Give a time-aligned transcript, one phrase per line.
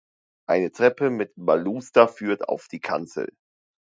[0.49, 3.31] Eine Treppe mit Baluster führt auf die Kanzel.